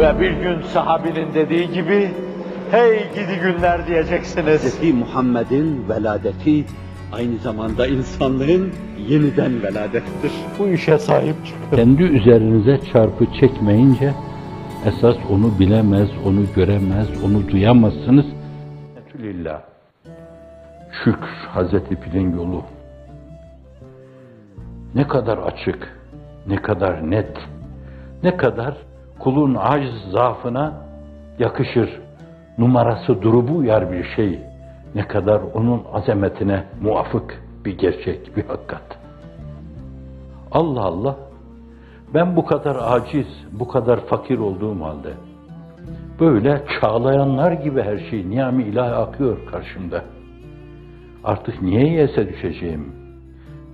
[0.00, 2.10] Ve bir gün sahabinin dediği gibi,
[2.70, 4.82] hey gidi günler diyeceksiniz.
[4.82, 4.94] Hz.
[4.94, 6.64] Muhammed'in veladeti
[7.12, 8.72] aynı zamanda insanlığın
[9.08, 10.32] yeniden veladettir.
[10.58, 11.76] Bu işe sahip çıkın.
[11.76, 14.14] Kendi üzerinize çarpı çekmeyince
[14.86, 18.26] esas onu bilemez, onu göremez, onu duyamazsınız.
[19.18, 19.60] Lillah.
[21.04, 22.62] Şükür Hazreti Pir'in yolu.
[24.94, 25.96] Ne kadar açık,
[26.46, 27.38] ne kadar net,
[28.22, 28.89] ne kadar
[29.20, 30.72] kulun aciz zaafına
[31.38, 32.00] yakışır,
[32.58, 34.38] numarası durubu uyar bir şey,
[34.94, 38.98] ne kadar onun azametine muvafık bir gerçek, bir hakikat.
[40.52, 41.16] Allah Allah,
[42.14, 45.12] ben bu kadar aciz, bu kadar fakir olduğum halde,
[46.20, 50.02] böyle çağlayanlar gibi her şey niyami ilahi akıyor karşımda.
[51.24, 52.92] Artık niye yese düşeceğim?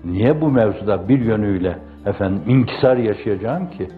[0.04, 3.88] Niye bu mevzuda bir yönüyle efendim inkisar yaşayacağım ki?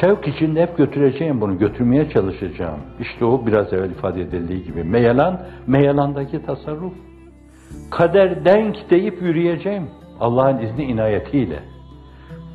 [0.00, 2.80] Şevk içinde hep götüreceğim bunu, götürmeye çalışacağım.
[3.00, 4.84] İşte o biraz evvel ifade edildiği gibi.
[4.84, 6.92] Meyelan, meyelandaki tasarruf.
[7.90, 9.90] Kader denk deyip yürüyeceğim.
[10.20, 11.58] Allah'ın izni inayetiyle.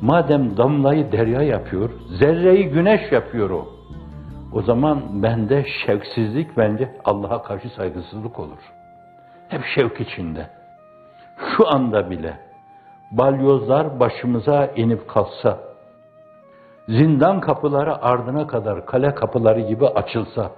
[0.00, 3.68] Madem damlayı derya yapıyor, zerreyi güneş yapıyor o.
[4.52, 8.72] O zaman bende şevksizlik bence Allah'a karşı saygısızlık olur.
[9.48, 10.46] Hep şevk içinde.
[11.56, 12.38] Şu anda bile
[13.10, 15.58] balyozlar başımıza inip kalsa,
[16.88, 20.50] zindan kapıları ardına kadar kale kapıları gibi açılsa,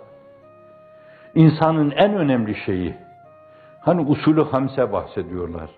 [1.34, 2.94] insanın en önemli şeyi,
[3.80, 5.70] hani usulü hamse bahsediyorlar,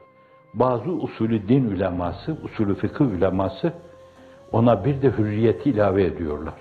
[0.54, 3.72] bazı usulü din uleması, usulü fıkıh uleması
[4.52, 6.54] ona bir de hürriyeti ilave ediyorlar.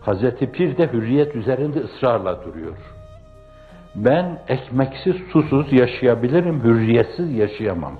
[0.00, 2.76] Hazreti Pir de hürriyet üzerinde ısrarla duruyor.
[3.94, 7.94] Ben ekmeksiz, susuz yaşayabilirim, hürriyetsiz yaşayamam.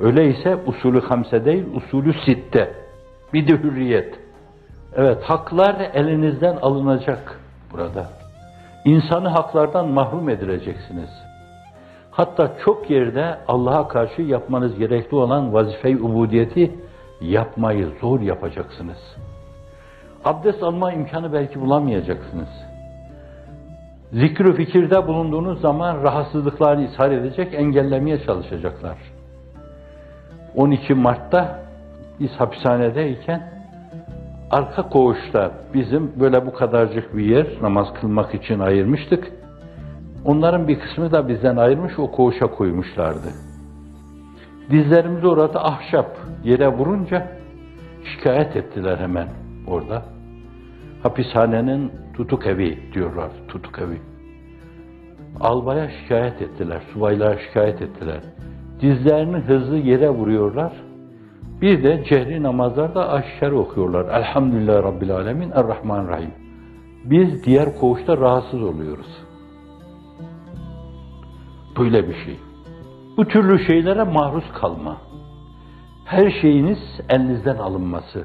[0.00, 2.83] Öyleyse usulü hamse değil, usulü sitte.
[3.34, 4.14] Bir de hürriyet.
[4.96, 7.40] Evet, haklar elinizden alınacak
[7.72, 8.06] burada.
[8.84, 11.10] İnsanı haklardan mahrum edileceksiniz.
[12.10, 16.74] Hatta çok yerde Allah'a karşı yapmanız gerekli olan vazife-i ubudiyeti
[17.20, 19.16] yapmayı zor yapacaksınız.
[20.24, 22.48] Abdest alma imkanı belki bulamayacaksınız.
[24.12, 28.96] Zikr-ü fikirde bulunduğunuz zaman rahatsızlıklarını ishar edecek, engellemeye çalışacaklar.
[30.54, 31.63] 12 Mart'ta
[32.20, 33.42] biz hapishanedeyken
[34.50, 39.32] arka koğuşta bizim böyle bu kadarcık bir yer namaz kılmak için ayırmıştık.
[40.24, 43.28] Onların bir kısmı da bizden ayrılmış o koğuşa koymuşlardı.
[44.70, 47.28] Dizlerimizi orada ahşap yere vurunca
[48.04, 49.28] şikayet ettiler hemen
[49.66, 50.02] orada.
[51.02, 53.98] Hapishanenin tutuk evi diyorlar, tutuk evi.
[55.40, 58.20] Albaya şikayet ettiler, subaylara şikayet ettiler.
[58.80, 60.72] Dizlerini hızlı yere vuruyorlar.
[61.60, 64.20] Bir de cehri namazlarda aşikare okuyorlar.
[64.20, 66.30] Elhamdülillah Rabbil Alemin, Errahman Rahim.
[67.04, 69.24] Biz diğer koğuşta rahatsız oluyoruz.
[71.78, 72.38] Böyle bir şey.
[73.16, 74.96] Bu türlü şeylere maruz kalma.
[76.04, 76.78] Her şeyiniz
[77.08, 78.24] elinizden alınması.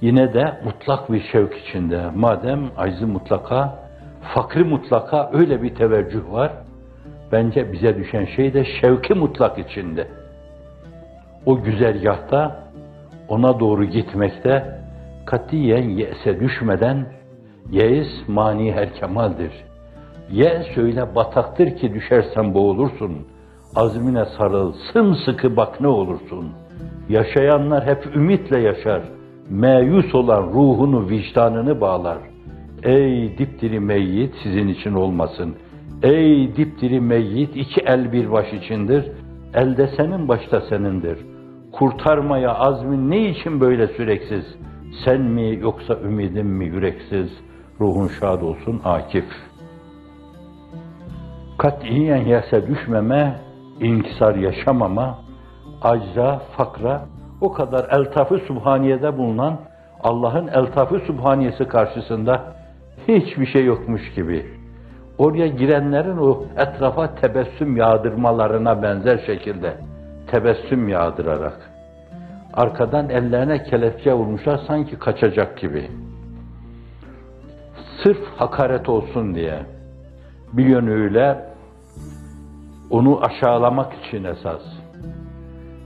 [0.00, 2.10] Yine de mutlak bir şevk içinde.
[2.14, 3.78] Madem aczı mutlaka,
[4.34, 6.52] fakri mutlaka öyle bir teveccüh var.
[7.32, 10.08] Bence bize düşen şey de şevki mutlak içinde.
[11.46, 12.64] O güzergahta
[13.28, 14.80] ona doğru gitmekte
[15.26, 17.06] katiyen yese düşmeden
[17.70, 19.52] yeis mani her kemaldir.
[20.30, 23.12] Ye söyle bataktır ki düşersen boğulursun.
[23.76, 26.52] Azmine sarıl, sımsıkı bak ne olursun.
[27.08, 29.02] Yaşayanlar hep ümitle yaşar.
[29.50, 32.18] Meyus olan ruhunu, vicdanını bağlar.
[32.82, 35.54] Ey dipdiri meyyit sizin için olmasın.
[36.02, 39.04] Ey dipdiri meyyit iki el bir baş içindir.
[39.54, 41.35] Elde senin başta senindir.
[41.78, 44.44] Kurtarmaya azmin ne için böyle süreksiz?
[45.04, 47.30] Sen mi yoksa ümidin mi yüreksiz?
[47.80, 49.24] Ruhun şad olsun Akif.
[51.58, 53.40] Katiyen yese düşmeme,
[53.80, 55.18] inkisar yaşamama,
[55.82, 57.02] acza, fakra,
[57.40, 59.58] o kadar eltafı subhaniyede bulunan
[60.02, 62.42] Allah'ın eltafı subhaniyesi karşısında
[63.08, 64.46] hiçbir şey yokmuş gibi.
[65.18, 69.76] Oraya girenlerin o etrafa tebessüm yağdırmalarına benzer şekilde
[70.26, 71.70] tebessüm yağdırarak
[72.54, 75.90] arkadan ellerine kelepçe vurmuşlar sanki kaçacak gibi.
[78.02, 79.62] Sırf hakaret olsun diye
[80.52, 81.44] bir yönüyle
[82.90, 84.62] onu aşağılamak için esas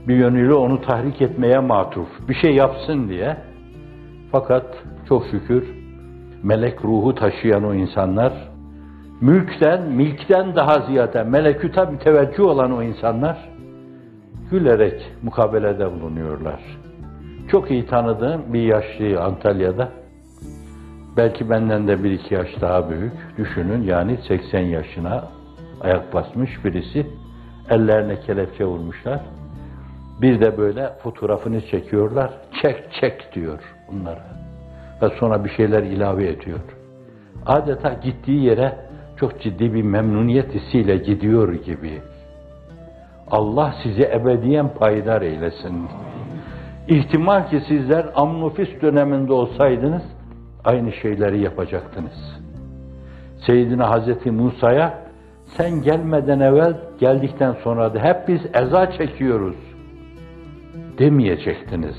[0.07, 3.37] bir yönüyle onu tahrik etmeye matuf, bir şey yapsın diye.
[4.31, 4.65] Fakat
[5.09, 5.81] çok şükür
[6.43, 8.33] melek ruhu taşıyan o insanlar,
[9.21, 13.49] mülkten, milkten daha ziyade meleküte bir teveccüh olan o insanlar,
[14.51, 16.59] gülerek mukabelede bulunuyorlar.
[17.51, 19.89] Çok iyi tanıdığım bir yaşlıyı Antalya'da.
[21.17, 23.13] Belki benden de bir iki yaş daha büyük.
[23.37, 25.27] Düşünün yani 80 yaşına
[25.81, 27.07] ayak basmış birisi.
[27.69, 29.21] Ellerine kelepçe vurmuşlar.
[30.21, 32.31] Bir de böyle fotoğrafını çekiyorlar.
[32.61, 33.59] Çek çek diyor
[33.91, 34.25] bunlara.
[35.01, 36.59] Ve sonra bir şeyler ilave ediyor.
[37.45, 38.75] Adeta gittiği yere
[39.19, 42.01] çok ciddi bir memnuniyet hissiyle gidiyor gibi.
[43.31, 45.87] Allah sizi ebediyen payidar eylesin.
[46.87, 50.03] İhtimal ki sizler amnofis döneminde olsaydınız
[50.63, 52.41] aynı şeyleri yapacaktınız.
[53.45, 54.93] Seyyidina Hazreti Musa'ya
[55.57, 59.55] sen gelmeden evvel geldikten sonra da hep biz eza çekiyoruz
[60.97, 61.95] demeyecektiniz.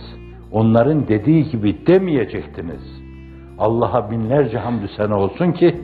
[0.53, 3.03] Onların dediği gibi demeyecektiniz.
[3.59, 5.81] Allah'a binlerce hamdü sene olsun ki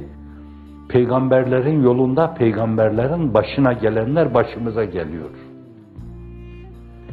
[0.88, 5.30] peygamberlerin yolunda peygamberlerin başına gelenler başımıza geliyor.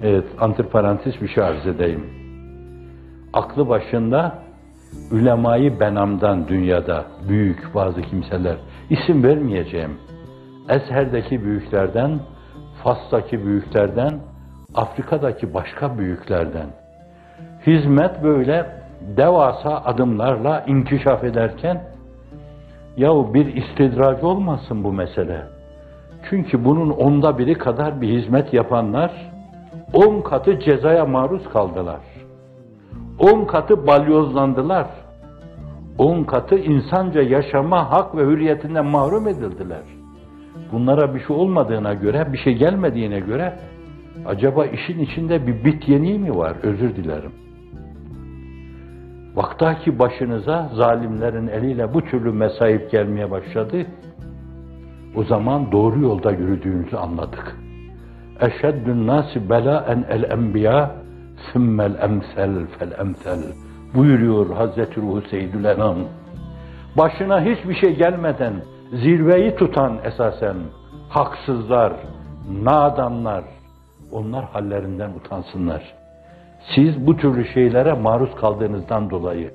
[0.04, 2.06] Evet, antiparantez bir şey arz edeyim.
[3.34, 4.40] Aklı başında
[5.12, 8.56] ülemayı benamdan dünyada büyük bazı kimseler,
[8.90, 9.98] isim vermeyeceğim.
[10.70, 12.20] Ezher'deki büyüklerden,
[12.84, 14.20] Fas'taki büyüklerden,
[14.76, 16.68] Afrika'daki başka büyüklerden.
[17.68, 18.66] Hizmet böyle
[19.18, 21.84] devasa adımlarla inkişaf ederken,
[22.98, 25.44] yahu bir istidraç olmasın bu mesele.
[26.30, 29.12] Çünkü bunun onda biri kadar bir hizmet yapanlar,
[29.94, 32.02] on katı cezaya maruz kaldılar.
[33.20, 34.88] On katı balyozlandılar.
[35.98, 39.84] On katı insanca yaşama hak ve hürriyetinden mahrum edildiler.
[40.72, 43.60] Bunlara bir şey olmadığına göre, bir şey gelmediğine göre
[44.26, 46.56] acaba işin içinde bir bit yeniği mi var?
[46.64, 47.32] Özür dilerim.
[49.36, 53.86] Vaktaki başınıza zalimlerin eliyle bu türlü mesaip gelmeye başladı.
[55.16, 57.56] O zaman doğru yolda yürüdüğünüzü anladık.
[58.40, 60.92] Eşeddün nasi belaen el enbiya
[61.52, 63.40] sümmel emsel fel emsel
[63.96, 65.98] buyuruyor Hazreti Ruhu Seyyidül Enam.
[66.98, 68.54] Başına hiçbir şey gelmeden
[68.94, 70.56] zirveyi tutan esasen
[71.10, 71.94] haksızlar,
[72.64, 73.44] nadanlar,
[74.12, 76.05] onlar hallerinden utansınlar.
[76.76, 79.52] Siz bu türlü şeylere maruz kaldığınızdan dolayı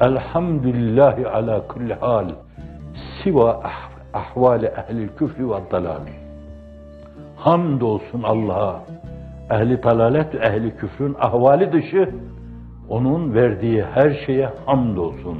[0.00, 2.28] Elhamdülillahi ala kulli hal
[3.22, 6.12] siva ah, ahvali ehli küfrü ve dalali.
[7.36, 8.80] Hamdolsun Allah'a.
[9.50, 12.14] Ehli dalalet, ehli küfrün ahvali dışı
[12.88, 15.38] onun verdiği her şeye hamdolsun.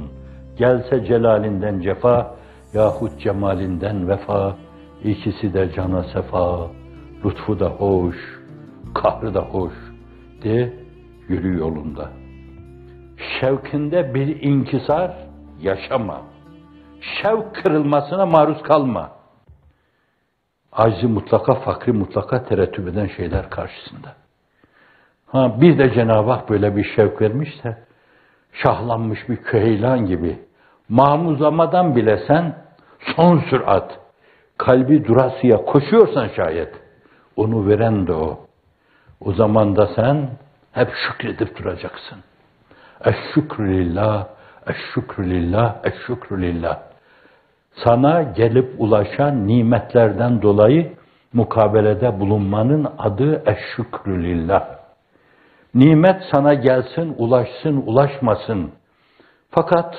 [0.57, 2.35] Gelse celalinden cefa
[2.73, 4.55] yahut cemalinden vefa,
[5.03, 6.67] ikisi de cana sefa,
[7.25, 8.15] lütfu da hoş,
[8.93, 9.73] kahrı da hoş
[10.43, 10.73] de
[11.31, 12.09] yürü yolunda.
[13.39, 15.11] Şevkinde bir inkisar
[15.61, 16.21] yaşama.
[17.01, 19.11] Şevk kırılmasına maruz kalma.
[20.71, 24.15] Aczi mutlaka, fakri mutlaka terettüp eden şeyler karşısında.
[25.27, 27.77] Ha bir de Cenab-ı Hak böyle bir şevk vermişse,
[28.53, 30.39] şahlanmış bir köheylan gibi,
[30.89, 32.55] mamuzlamadan bile sen
[33.15, 33.99] son sürat,
[34.57, 36.73] kalbi durasıya koşuyorsan şayet,
[37.35, 38.39] onu veren de o.
[39.21, 40.29] O zaman da sen
[40.71, 42.17] hep şükredip duracaksın.
[43.05, 44.27] Eşşükrü lillah,
[44.67, 46.79] eşşükrü lillah, eşşükrü lillah.
[47.83, 50.93] Sana gelip ulaşan nimetlerden dolayı
[51.33, 54.67] mukabelede bulunmanın adı eşşükrü lillah.
[55.75, 58.71] Nimet sana gelsin, ulaşsın, ulaşmasın.
[59.51, 59.95] Fakat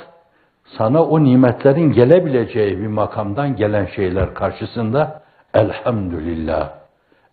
[0.79, 5.23] sana o nimetlerin gelebileceği bir makamdan gelen şeyler karşısında
[5.55, 6.71] elhamdülillah,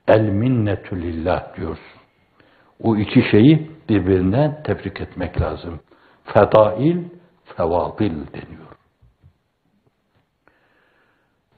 [0.07, 1.98] el minnetülillah diyorsun.
[2.83, 5.79] O iki şeyi birbirinden tebrik etmek lazım.
[6.23, 6.97] Fedail,
[7.45, 8.69] fevadil deniyor.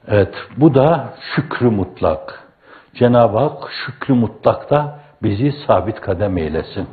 [0.08, 2.48] Evet, bu da şükrü mutlak.
[2.94, 6.88] Cenab-ı Hak şükrü mutlakta bizi sabit kadem eylesin.